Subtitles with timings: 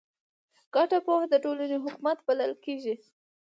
[0.75, 2.95] ګډه پوهه د ټولنې حکمت بلل کېږي.